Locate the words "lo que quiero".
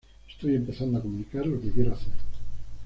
1.45-1.93